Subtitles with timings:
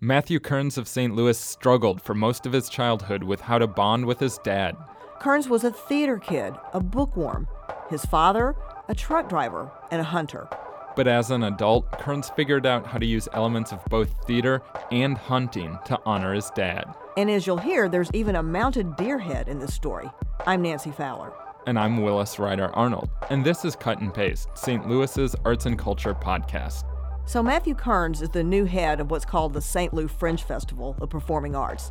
[0.00, 1.14] Matthew Kearns of St.
[1.14, 4.76] Louis struggled for most of his childhood with how to bond with his dad.
[5.20, 7.48] Kearns was a theater kid, a bookworm.
[7.88, 8.54] His father,
[8.88, 10.48] a truck driver and a hunter.
[10.96, 15.16] But as an adult, Kearns figured out how to use elements of both theater and
[15.16, 16.84] hunting to honor his dad.
[17.16, 20.10] And as you'll hear, there's even a mounted deer head in this story.
[20.46, 21.32] I'm Nancy Fowler.
[21.66, 23.08] And I'm Willis Ryder Arnold.
[23.30, 24.86] And this is Cut and Paste, St.
[24.86, 26.84] Louis's arts and culture podcast.
[27.28, 29.92] So, Matthew Kearns is the new head of what's called the St.
[29.92, 31.90] Louis Fringe Festival of Performing Arts.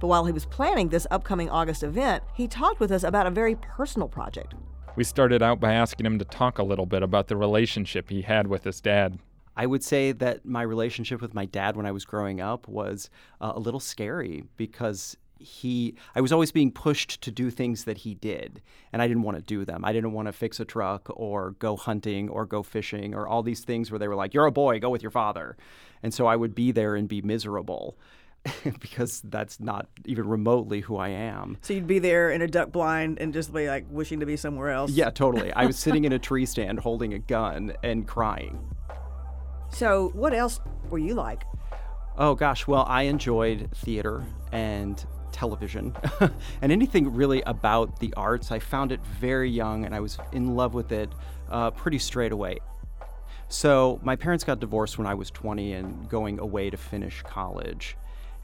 [0.00, 3.30] But while he was planning this upcoming August event, he talked with us about a
[3.30, 4.54] very personal project.
[4.96, 8.22] We started out by asking him to talk a little bit about the relationship he
[8.22, 9.18] had with his dad.
[9.54, 13.10] I would say that my relationship with my dad when I was growing up was
[13.38, 17.98] uh, a little scary because he I was always being pushed to do things that
[17.98, 18.62] he did
[18.92, 19.84] and I didn't want to do them.
[19.84, 23.42] I didn't want to fix a truck or go hunting or go fishing or all
[23.42, 25.56] these things where they were like you're a boy, go with your father.
[26.02, 27.96] And so I would be there and be miserable.
[28.80, 31.58] because that's not even remotely who I am.
[31.60, 34.38] So you'd be there in a duck blind and just be like wishing to be
[34.38, 34.90] somewhere else.
[34.90, 35.52] Yeah, totally.
[35.52, 38.74] I was sitting in a tree stand holding a gun and crying.
[39.72, 41.44] So what else were you like?
[42.16, 45.94] Oh gosh, well, I enjoyed theater and television
[46.62, 48.52] and anything really about the arts.
[48.52, 51.10] I found it very young and I was in love with it
[51.50, 52.58] uh, pretty straight away.
[53.48, 57.96] So, my parents got divorced when I was 20 and going away to finish college.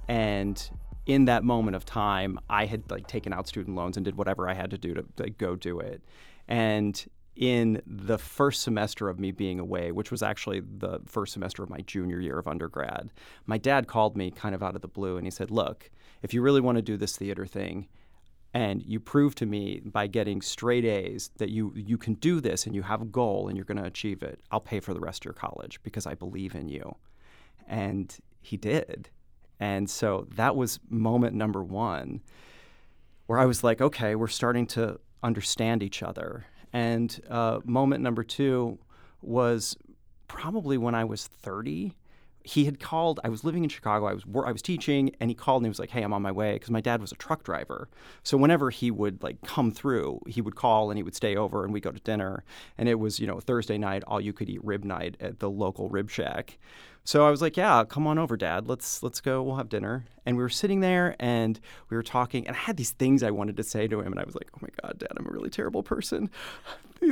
[0.08, 0.68] And
[1.06, 4.48] in that moment of time, I had like taken out student loans and did whatever
[4.48, 6.02] I had to do to, to go do it.
[6.48, 7.04] And
[7.36, 11.70] in the first semester of me being away, which was actually the first semester of
[11.70, 13.12] my junior year of undergrad,
[13.46, 15.90] my dad called me kind of out of the blue and he said, Look,
[16.22, 17.88] if you really want to do this theater thing,
[18.54, 22.64] and you prove to me by getting straight A's that you you can do this
[22.64, 25.00] and you have a goal and you're going to achieve it, I'll pay for the
[25.00, 26.96] rest of your college because I believe in you.
[27.68, 29.10] And he did.
[29.60, 32.20] And so that was moment number 1
[33.26, 38.22] where I was like, okay, we're starting to understand each other and uh, moment number
[38.22, 38.78] two
[39.22, 39.76] was
[40.28, 41.94] probably when I was 30.
[42.46, 43.18] He had called.
[43.24, 44.06] I was living in Chicago.
[44.06, 46.22] I was I was teaching, and he called and he was like, "Hey, I'm on
[46.22, 47.88] my way." Because my dad was a truck driver,
[48.22, 51.64] so whenever he would like come through, he would call and he would stay over,
[51.64, 52.44] and we go to dinner.
[52.78, 55.50] And it was you know Thursday night, all you could eat rib night at the
[55.50, 56.56] local rib shack.
[57.02, 58.68] So I was like, "Yeah, come on over, Dad.
[58.68, 59.42] Let's let's go.
[59.42, 61.58] We'll have dinner." And we were sitting there and
[61.90, 64.20] we were talking, and I had these things I wanted to say to him, and
[64.20, 66.30] I was like, "Oh my God, Dad, I'm a really terrible person.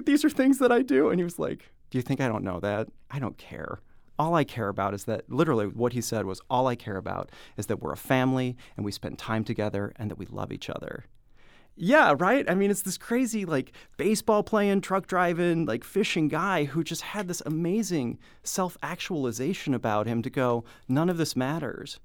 [0.05, 2.45] These are things that I do." And he was like, "Do you think I don't
[2.45, 2.89] know that?
[3.11, 3.81] I don't care."
[4.19, 7.31] All I care about is that literally what he said was all I care about
[7.57, 10.71] is that we're a family and we spend time together and that we love each
[10.71, 11.05] other.
[11.77, 12.49] Yeah, right?
[12.49, 17.03] I mean, it's this crazy, like, baseball playing, truck driving, like, fishing guy who just
[17.03, 21.99] had this amazing self actualization about him to go, none of this matters.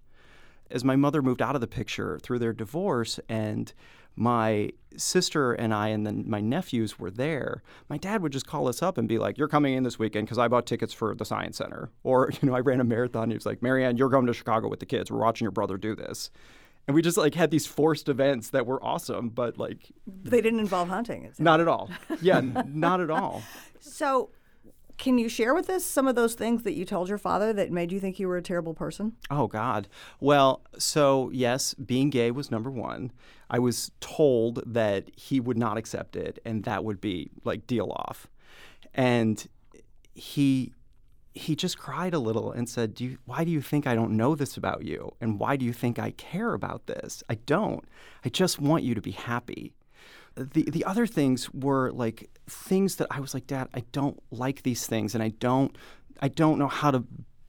[0.72, 3.72] As my mother moved out of the picture through their divorce and
[4.20, 8.68] my sister and I and then my nephews were there, my dad would just call
[8.68, 11.16] us up and be like, You're coming in this weekend because I bought tickets for
[11.16, 11.90] the Science Center.
[12.04, 13.24] Or, you know, I ran a marathon.
[13.24, 15.10] And he was like, Marianne, you're going to Chicago with the kids.
[15.10, 16.30] We're watching your brother do this
[16.88, 20.60] and we just like had these forced events that were awesome but like they didn't
[20.60, 21.88] involve hunting not at all
[22.20, 23.44] yeah not at all
[23.80, 24.32] so
[25.00, 27.72] can you share with us some of those things that you told your father that
[27.72, 29.88] made you think you were a terrible person oh god
[30.20, 33.12] well so yes being gay was number one
[33.50, 37.92] i was told that he would not accept it and that would be like deal
[37.96, 38.28] off
[38.94, 39.48] and
[40.14, 40.74] he
[41.34, 44.18] he just cried a little and said, do you, Why do you think I don't
[44.18, 45.16] know this about you?
[45.22, 47.24] And why do you think I care about this?
[47.30, 47.86] I don't.
[48.26, 49.74] I just want you to be happy.
[50.40, 54.64] The, the other things were like things that I was like, Dad, I don't like
[54.64, 55.78] these things and I don't
[56.22, 57.04] I don't know how to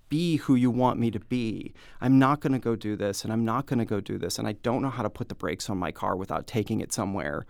[0.08, 1.72] be who you want me to be.
[2.00, 4.38] I'm not going to go do this and I'm not going to go do this
[4.38, 6.92] and I don't know how to put the brakes on my car without taking it
[6.92, 7.46] somewhere.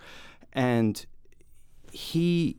[0.52, 1.04] And
[1.90, 2.58] he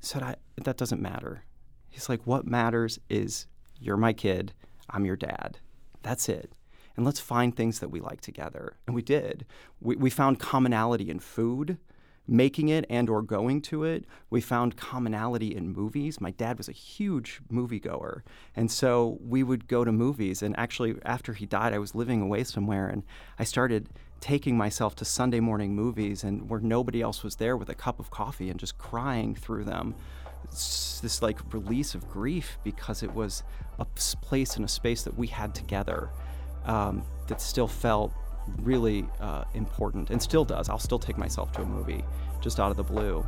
[0.00, 1.44] said, I, that doesn't matter.
[1.88, 3.46] He's like, what matters is
[3.80, 4.52] you're my kid,
[4.90, 5.58] I'm your dad.
[6.02, 6.52] That's it.
[6.96, 8.76] And let's find things that we like together.
[8.86, 9.46] And we did.
[9.80, 11.78] We, we found commonality in food,
[12.28, 14.04] making it and or going to it.
[14.28, 16.20] We found commonality in movies.
[16.20, 18.20] My dad was a huge moviegoer.
[18.54, 20.42] And so we would go to movies.
[20.42, 23.02] And actually, after he died, I was living away somewhere and
[23.38, 23.88] I started
[24.20, 27.98] taking myself to Sunday morning movies and where nobody else was there with a cup
[27.98, 29.94] of coffee and just crying through them
[30.44, 33.44] It's this like release of grief because it was
[33.78, 33.84] a
[34.20, 36.10] place and a space that we had together
[36.64, 38.12] um, that still felt
[38.62, 40.68] really uh, important and still does.
[40.68, 42.04] I'll still take myself to a movie
[42.40, 43.24] just out of the blue.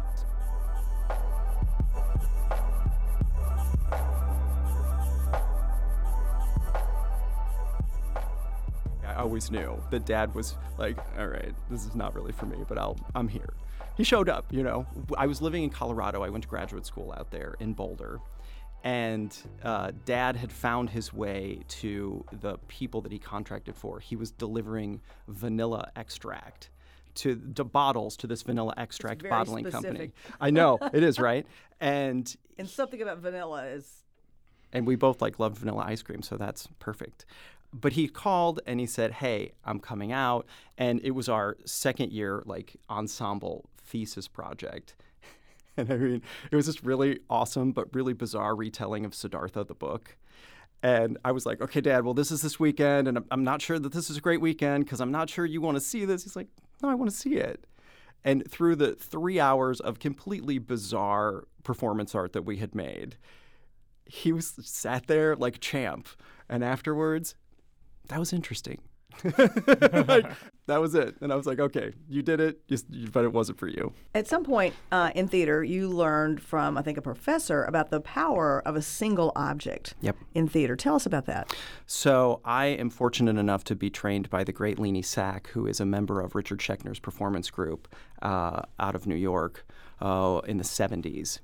[9.06, 12.56] I always knew that dad was like, all right, this is not really for me,
[12.66, 13.52] but I'll, I'm here.
[13.96, 14.86] He showed up, you know.
[15.18, 16.22] I was living in Colorado.
[16.22, 18.20] I went to graduate school out there in Boulder.
[18.82, 24.00] And uh, dad had found his way to the people that he contracted for.
[24.00, 26.70] He was delivering vanilla extract
[27.16, 29.88] to the bottles to this vanilla extract bottling specific.
[29.88, 30.12] company.
[30.40, 31.46] I know, it is, right?
[31.82, 34.00] And And something about vanilla is
[34.72, 37.24] and we both like love vanilla ice cream, so that's perfect.
[37.72, 40.46] But he called and he said, "Hey, I'm coming out,"
[40.76, 44.94] and it was our second year like ensemble thesis project.
[45.88, 49.74] And I mean, it was this really awesome but really bizarre retelling of Siddhartha the
[49.74, 50.16] book.
[50.82, 53.60] And I was like, "Okay, Dad, well, this is this weekend, and I'm, I'm not
[53.60, 56.04] sure that this is a great weekend because I'm not sure you want to see
[56.04, 56.48] this." He's like,
[56.82, 57.66] "No, I want to see it."
[58.24, 63.16] And through the three hours of completely bizarre performance art that we had made,
[64.06, 66.08] he was sat there like champ.
[66.48, 67.34] And afterwards,
[68.08, 68.80] that was interesting.
[70.10, 70.26] Like,
[70.66, 71.16] that was it.
[71.20, 73.92] And I was like, okay, you did it, just, but it wasn't for you.
[74.14, 78.00] At some point uh, in theater, you learned from, I think, a professor about the
[78.00, 80.16] power of a single object Yep.
[80.34, 80.76] in theater.
[80.76, 81.54] Tell us about that.
[81.86, 85.80] So I am fortunate enough to be trained by the great Leeny Sack, who is
[85.80, 87.92] a member of Richard Schechner's performance group
[88.22, 89.66] uh, out of New York
[90.00, 91.40] uh, in the 70s.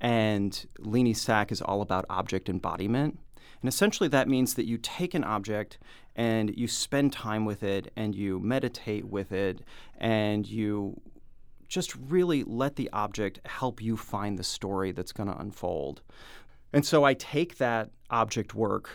[0.00, 3.18] And Leeny Sack is all about object embodiment.
[3.62, 5.78] And essentially, that means that you take an object
[6.16, 9.60] and you spend time with it and you meditate with it
[9.98, 11.00] and you
[11.68, 16.02] just really let the object help you find the story that's going to unfold.
[16.72, 18.90] And so I take that object work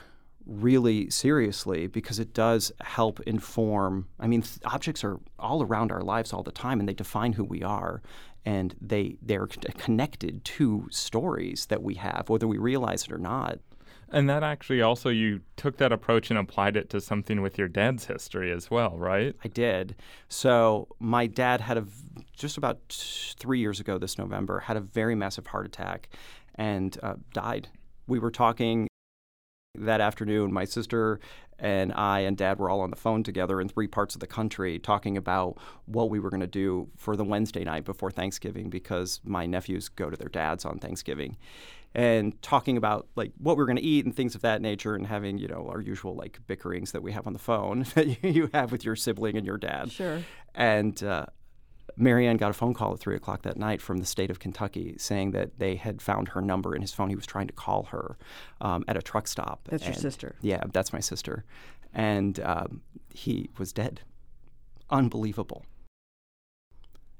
[0.45, 4.07] really seriously because it does help inform.
[4.19, 7.33] I mean, th- objects are all around our lives all the time and they define
[7.33, 8.01] who we are
[8.45, 13.59] and they they're connected to stories that we have whether we realize it or not.
[14.11, 17.67] And that actually also, you took that approach and applied it to something with your
[17.67, 19.35] dad's history as well, right?
[19.43, 19.95] I did.
[20.29, 21.85] So my dad had a,
[22.35, 26.09] just about three years ago this November had a very massive heart attack
[26.55, 27.69] and uh, died.
[28.07, 28.87] We were talking
[29.77, 30.53] that afternoon.
[30.53, 31.19] My sister
[31.59, 34.27] and I and dad were all on the phone together in three parts of the
[34.27, 38.69] country talking about what we were going to do for the Wednesday night before Thanksgiving
[38.69, 41.37] because my nephews go to their dad's on Thanksgiving.
[41.93, 44.95] And talking about like what we we're going to eat and things of that nature,
[44.95, 48.21] and having you know our usual like bickerings that we have on the phone that
[48.21, 49.93] you have with your sibling and your dad.
[49.93, 50.21] Sure.
[50.53, 51.27] And uh,
[51.97, 54.95] Marianne got a phone call at three o'clock that night from the state of Kentucky
[54.97, 57.09] saying that they had found her number in his phone.
[57.09, 58.17] He was trying to call her
[58.61, 59.67] um, at a truck stop.
[59.69, 60.35] That's your sister.
[60.41, 61.45] Yeah, that's my sister.
[61.93, 62.81] And um,
[63.13, 64.01] he was dead.
[64.89, 65.65] Unbelievable.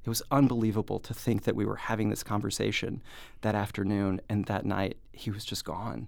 [0.04, 3.02] It was unbelievable to think that we were having this conversation
[3.42, 6.08] that afternoon and that night he was just gone.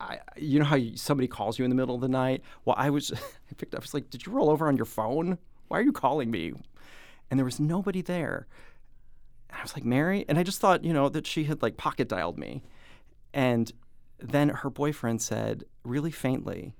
[0.00, 2.42] I, you know how you, somebody calls you in the middle of the night?
[2.64, 3.12] Well, I was,
[3.50, 5.38] I picked up, I was like, did you roll over on your phone?
[5.68, 6.52] Why are you calling me?
[7.30, 8.46] And there was nobody there.
[9.48, 10.24] And I was like, Mary?
[10.28, 12.62] And I just thought, you know, that she had like pocket dialed me.
[13.32, 13.72] And
[14.18, 16.74] then her boyfriend said, really faintly,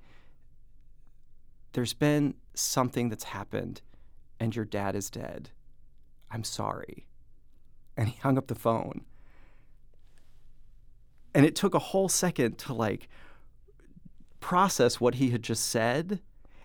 [1.73, 3.81] there's been something that's happened
[4.39, 5.51] and your dad is dead.
[6.31, 7.07] I'm sorry.
[7.97, 9.05] And he hung up the phone.
[11.35, 13.09] And it took a whole second to like
[14.41, 16.21] process what he had just said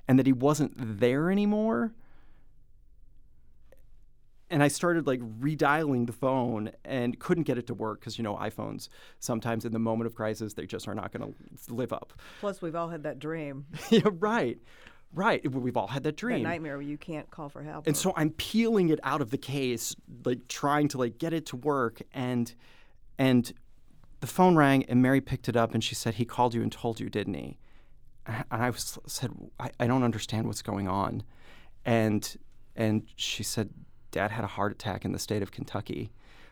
[0.07, 1.94] and that he wasn't there anymore.
[4.49, 8.23] And I started like redialing the phone and couldn't get it to work because, you
[8.23, 8.87] know, iPhones
[9.19, 12.13] sometimes in the moment of crisis, they just are not going to live up.
[12.39, 14.57] Plus, we've all had that dream, yeah, right.
[15.13, 15.49] Right.
[15.49, 16.44] We've all had that that dream.
[16.44, 17.87] nightmare where you can't call for help.
[17.87, 21.45] And so I'm peeling it out of the case, like trying to like get it
[21.47, 22.54] to work and
[23.18, 23.51] and
[24.19, 26.71] the phone rang and Mary picked it up and she said, He called you and
[26.71, 27.57] told you, didn't he?
[28.25, 31.23] And I was said, I, I don't understand what's going on.
[31.85, 32.37] And
[32.75, 33.69] and she said,
[34.11, 36.11] Dad had a heart attack in the state of Kentucky.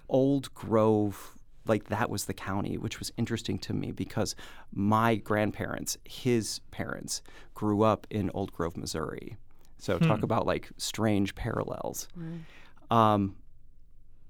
[0.09, 1.35] Old Grove,
[1.65, 4.35] like that was the county, which was interesting to me because
[4.71, 7.21] my grandparents, his parents,
[7.53, 9.37] grew up in Old Grove, Missouri.
[9.77, 12.07] So talk about like strange parallels.
[12.91, 13.35] Um,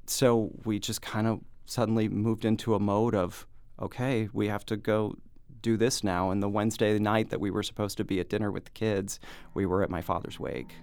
[0.08, 3.46] so we just kind of suddenly moved into a mode of,
[3.82, 5.16] okay, we have to go
[5.62, 6.30] do this now.
[6.30, 9.20] And the Wednesday night that we were supposed to be at dinner with the kids,
[9.54, 10.74] we were at my father's wake.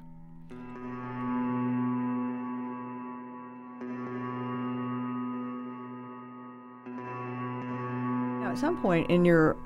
[8.53, 9.57] At some point in your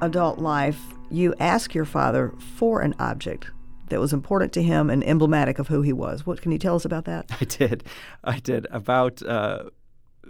[0.00, 0.80] adult life,
[1.10, 3.50] you ask your father for an object
[3.90, 6.24] that was important to him and emblematic of who he was.
[6.24, 7.26] What can you tell us about that?
[7.40, 7.84] I did.
[8.24, 8.66] I did.
[8.70, 9.64] About uh,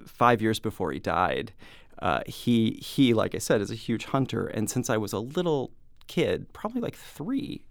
[0.07, 1.53] five years before he died,
[2.01, 5.21] uh, he he, like I said, is a huge hunter, and since I was a
[5.21, 5.71] little
[6.09, 7.63] kid, probably like three,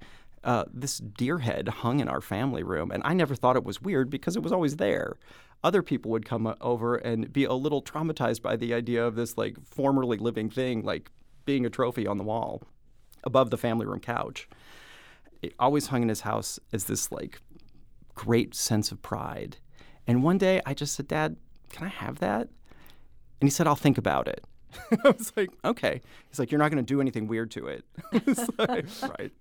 [0.45, 3.81] uh, this deer head hung in our family room, and I never thought it was
[3.81, 5.17] weird because it was always there.
[5.63, 9.37] Other people would come over and be a little traumatized by the idea of this
[9.37, 11.11] like formerly living thing, like
[11.45, 12.63] being a trophy on the wall
[13.23, 14.47] above the family room couch.
[15.41, 17.41] It always hung in his house as this like
[18.15, 19.57] great sense of pride.
[20.07, 21.35] And one day I just said, Dad,
[21.69, 22.47] can I have that?
[23.41, 24.43] And he said, I'll think about it.
[25.05, 26.01] I was like, okay.
[26.29, 27.83] He's like, you're not going to do anything weird to it.
[28.57, 28.85] like,
[29.19, 29.31] right.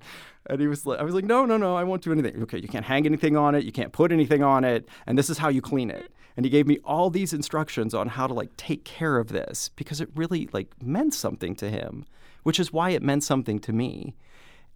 [0.47, 2.43] And he was like, I was like, no, no, no, I won't do anything.
[2.43, 3.65] Okay, you can't hang anything on it.
[3.65, 4.89] You can't put anything on it.
[5.07, 6.11] And this is how you clean it.
[6.37, 9.71] And he gave me all these instructions on how to like take care of this
[9.71, 12.07] because it really like meant something to him,
[12.45, 14.15] which is why it meant something to me.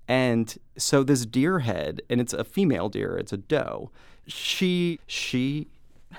[0.09, 3.92] And so this deer head, and it's a female deer, it's a doe.
[4.26, 5.68] She she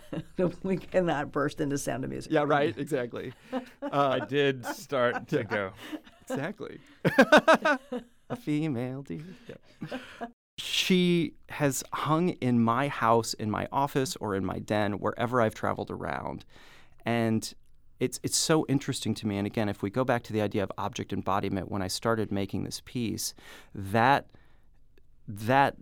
[0.64, 2.32] we cannot burst into sound of music.
[2.32, 2.78] Yeah, right.
[2.78, 3.34] Exactly.
[3.52, 3.60] Uh,
[3.92, 5.72] I did start to go.
[6.30, 6.80] Exactly.
[8.30, 9.26] a female deer.
[9.46, 9.98] Yeah.
[10.58, 15.54] She has hung in my house, in my office, or in my den, wherever I've
[15.54, 16.46] traveled around,
[17.06, 17.54] and
[18.00, 19.38] it's it's so interesting to me.
[19.38, 22.32] And again, if we go back to the idea of object embodiment, when I started
[22.32, 23.34] making this piece,
[23.76, 24.28] that
[25.28, 25.76] that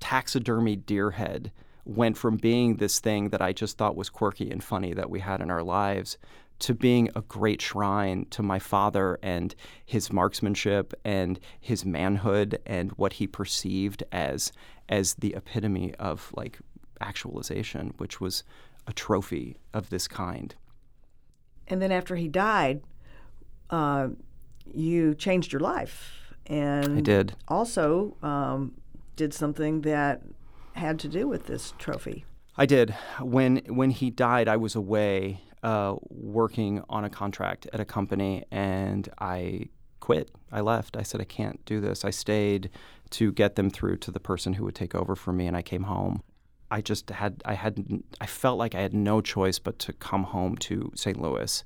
[0.00, 1.50] taxidermy deer head
[1.88, 5.20] went from being this thing that I just thought was quirky and funny that we
[5.20, 6.18] had in our lives
[6.60, 9.54] to being a great shrine to my father and
[9.86, 14.52] his marksmanship and his manhood and what he perceived as
[14.88, 16.58] as the epitome of like
[17.00, 18.42] actualization, which was
[18.86, 20.54] a trophy of this kind.
[21.68, 22.82] And then after he died,
[23.70, 24.08] uh,
[24.72, 27.34] you changed your life, and I did.
[27.46, 28.74] Also, um,
[29.16, 30.22] did something that
[30.78, 32.24] had to do with this trophy.
[32.56, 32.94] I did.
[33.20, 38.44] When when he died, I was away uh, working on a contract at a company,
[38.50, 39.68] and I
[40.00, 40.30] quit.
[40.50, 40.96] I left.
[40.96, 42.04] I said I can't do this.
[42.04, 42.70] I stayed
[43.10, 45.62] to get them through to the person who would take over for me, and I
[45.62, 46.22] came home.
[46.70, 50.24] I just had I had I felt like I had no choice but to come
[50.24, 51.20] home to St.
[51.20, 51.64] Louis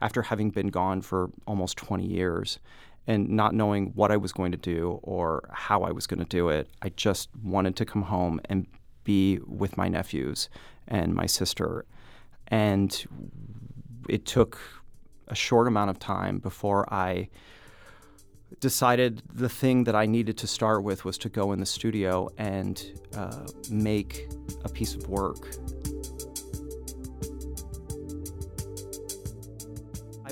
[0.00, 2.58] after having been gone for almost 20 years
[3.06, 6.26] and not knowing what I was going to do or how I was going to
[6.26, 6.68] do it.
[6.82, 8.66] I just wanted to come home and
[9.04, 10.48] be with my nephews
[10.88, 11.84] and my sister.
[12.48, 13.04] And
[14.08, 14.58] it took
[15.28, 17.28] a short amount of time before I
[18.60, 22.28] decided the thing that I needed to start with was to go in the studio
[22.38, 22.82] and
[23.14, 24.28] uh, make
[24.64, 25.48] a piece of work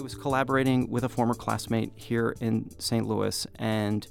[0.03, 3.07] was collaborating with a former classmate here in St.
[3.07, 4.07] Louis, and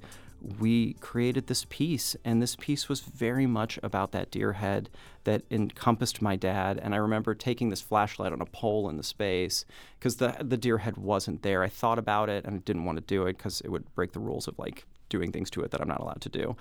[0.60, 2.15] we created this piece.
[2.25, 4.89] And this piece was very much about that deer head
[5.24, 6.80] that encompassed my dad.
[6.82, 9.66] And I remember taking this flashlight on a pole in the space
[10.00, 11.63] because the, the deer head wasn't there.
[11.63, 14.13] I thought about it and I didn't want to do it because it would break
[14.13, 16.56] the rules of like doing things to it that I'm not allowed to do.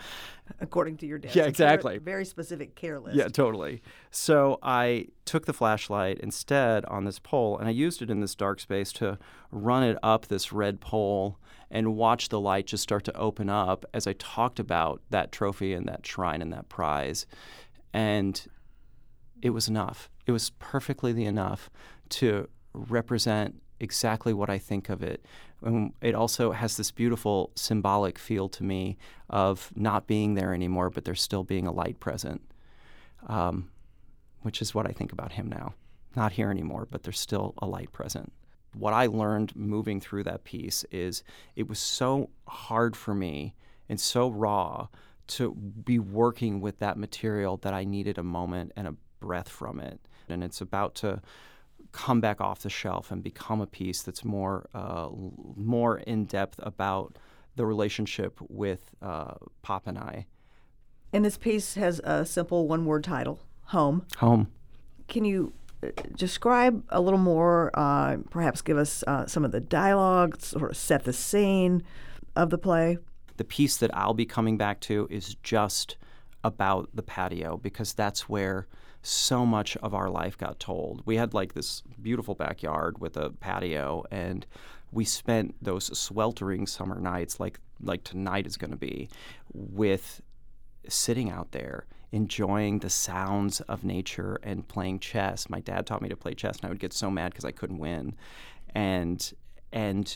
[0.60, 1.34] According to your dad.
[1.34, 1.98] Yeah, exactly.
[1.98, 3.16] Very specific care list.
[3.16, 3.80] Yeah, totally.
[4.10, 8.34] So I took the flashlight instead on this pole and I used it in this
[8.34, 9.18] dark space to
[9.52, 11.38] run it up this red pole
[11.70, 15.72] and watch the light just start to open up as I talked about that trophy
[15.72, 17.26] and that shrine and that prize.
[17.92, 18.40] And
[19.42, 20.10] it was enough.
[20.26, 21.70] It was perfectly enough
[22.10, 25.24] to represent exactly what I think of it.
[25.62, 30.90] And it also has this beautiful symbolic feel to me of not being there anymore,
[30.90, 32.42] but there's still being a light present,
[33.26, 33.70] um,
[34.42, 35.74] which is what I think about him now.
[36.14, 38.32] Not here anymore, but there's still a light present.
[38.74, 41.22] What I learned moving through that piece is
[41.56, 43.54] it was so hard for me
[43.88, 44.88] and so raw
[45.30, 49.80] to be working with that material that I needed a moment and a breath from
[49.80, 50.00] it.
[50.28, 51.22] And it's about to
[51.92, 55.08] come back off the shelf and become a piece that's more uh,
[55.56, 57.16] more in depth about
[57.56, 60.26] the relationship with uh, Pop and I.
[61.12, 64.06] And this piece has a simple one word title Home.
[64.18, 64.50] Home.
[65.08, 69.60] Can you uh, describe a little more, uh, perhaps give us uh, some of the
[69.60, 71.82] dialogue, sort of set the scene
[72.36, 72.98] of the play?
[73.40, 75.96] The piece that I'll be coming back to is just
[76.44, 78.66] about the patio because that's where
[79.00, 81.00] so much of our life got told.
[81.06, 84.44] We had like this beautiful backyard with a patio, and
[84.92, 89.08] we spent those sweltering summer nights, like like tonight is going to be,
[89.54, 90.20] with
[90.86, 95.48] sitting out there enjoying the sounds of nature and playing chess.
[95.48, 97.52] My dad taught me to play chess, and I would get so mad because I
[97.52, 98.16] couldn't win,
[98.74, 99.32] and
[99.72, 100.14] and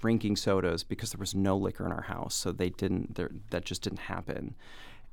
[0.00, 3.18] drinking sodas because there was no liquor in our house, so they didn't.
[3.50, 4.54] That just didn't happen,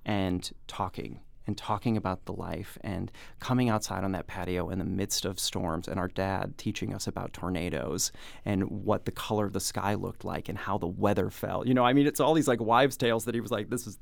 [0.06, 4.86] and talking and talking about the life and coming outside on that patio in the
[4.86, 8.12] midst of storms and our dad teaching us about tornadoes
[8.46, 11.68] and what the color of the sky looked like and how the weather fell.
[11.68, 13.88] You know, I mean, it's all these like wives' tales that he was like, this
[13.88, 13.98] is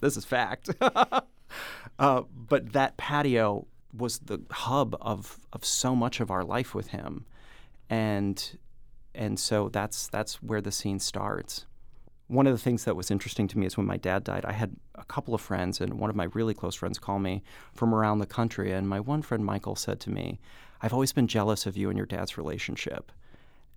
[0.00, 0.68] this is fact.
[1.98, 3.66] uh, but that patio
[3.96, 7.24] was the hub of of so much of our life with him,
[7.88, 8.58] and
[9.14, 11.66] and so that's that's where the scene starts.
[12.28, 14.52] One of the things that was interesting to me is when my dad died, I
[14.52, 17.42] had a couple of friends, and one of my really close friends call me
[17.74, 18.72] from around the country.
[18.72, 20.40] And my one friend, Michael, said to me,
[20.80, 23.12] I've always been jealous of you and your dad's relationship.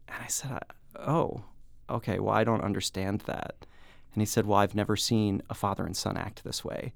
[0.08, 0.63] And I said,
[0.96, 1.44] Oh,
[1.89, 3.65] okay, well, I don't understand that.
[4.13, 6.94] And he said, Well, I've never seen a father and son act this way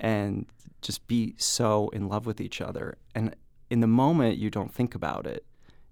[0.00, 0.46] and
[0.80, 2.96] just be so in love with each other.
[3.14, 3.36] And
[3.68, 5.44] in the moment, you don't think about it.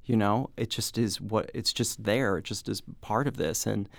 [0.09, 2.39] You know, it just is what it's just there.
[2.39, 3.67] It just is part of this.
[3.67, 3.91] And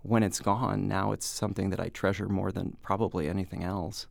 [0.00, 4.06] when it's gone, now it's something that I treasure more than probably anything else.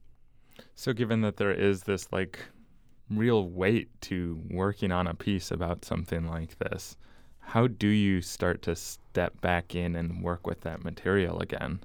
[0.76, 2.38] So, given that there is this like
[3.10, 6.96] real weight to working on a piece about something like this,
[7.40, 11.80] how do you start to step back in and work with that material again?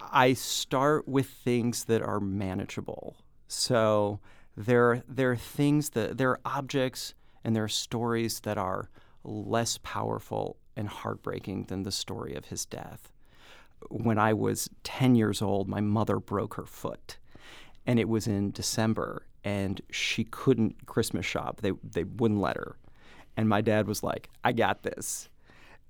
[0.00, 3.16] I start with things that are manageable.
[3.46, 4.18] So
[4.56, 7.14] there, there are things that there are objects
[7.46, 8.90] and there are stories that are
[9.22, 13.12] less powerful and heartbreaking than the story of his death.
[13.88, 17.18] When I was 10 years old, my mother broke her foot,
[17.86, 21.60] and it was in December, and she couldn't Christmas shop.
[21.60, 22.78] They, they wouldn't let her.
[23.36, 25.28] And my dad was like, I got this.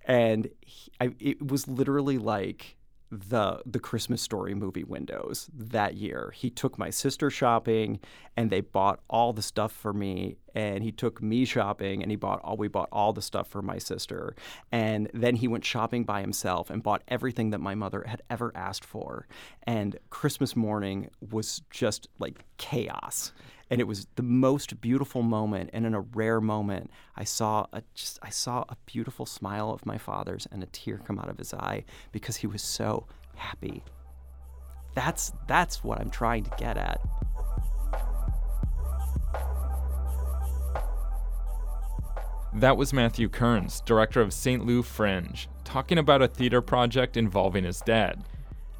[0.04, 2.75] And he, I, it was literally like
[3.10, 6.32] the the Christmas Story movie windows that year.
[6.34, 8.00] He took my sister shopping
[8.36, 12.16] and they bought all the stuff for me and he took me shopping and he
[12.16, 14.34] bought all we bought all the stuff for my sister.
[14.72, 18.52] And then he went shopping by himself and bought everything that my mother had ever
[18.54, 19.26] asked for.
[19.64, 23.32] And Christmas morning was just like chaos
[23.70, 27.82] and it was the most beautiful moment and in a rare moment i saw a
[27.94, 31.38] just i saw a beautiful smile of my father's and a tear come out of
[31.38, 33.82] his eye because he was so happy
[34.94, 37.00] that's that's what i'm trying to get at
[42.54, 44.64] That was Matthew Kearns, director of St.
[44.64, 48.24] Lou Fringe, talking about a theater project involving his dad.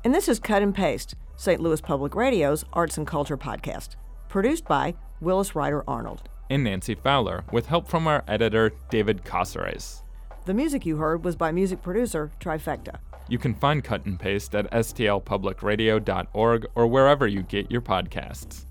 [0.03, 1.61] And this is Cut and Paste, St.
[1.61, 3.97] Louis Public Radio's arts and culture podcast
[4.37, 10.03] produced by Willis Ryder Arnold and Nancy Fowler, with help from our editor, David Cazares.
[10.45, 12.99] The music you heard was by music producer Trifecta.
[13.31, 18.67] You can find Cut and Paste at stlpublicradio.org or wherever you get your podcasts.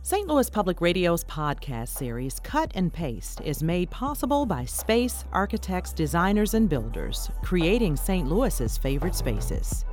[0.00, 0.26] St.
[0.26, 6.54] Louis Public Radio's podcast series, Cut and Paste, is made possible by space, architects, designers,
[6.54, 8.26] and builders, creating St.
[8.26, 9.84] Louis's favorite spaces.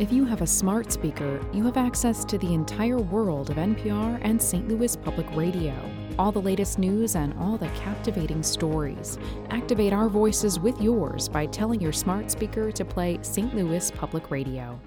[0.00, 4.18] If you have a smart speaker, you have access to the entire world of NPR
[4.22, 4.66] and St.
[4.66, 5.72] Louis Public Radio.
[6.18, 9.18] All the latest news and all the captivating stories.
[9.50, 13.54] Activate our voices with yours by telling your smart speaker to play St.
[13.54, 14.80] Louis Public Radio.